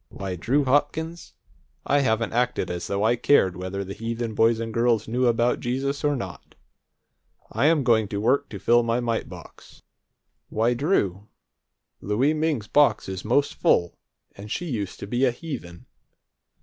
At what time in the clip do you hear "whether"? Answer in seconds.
3.55-3.83